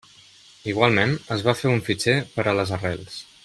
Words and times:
Igualment, 0.71 1.13
es 1.37 1.43
va 1.49 1.55
fer 1.61 1.75
un 1.75 1.85
fitxer 1.91 2.17
per 2.39 2.47
a 2.53 2.57
les 2.61 2.77
arrels. 2.79 3.25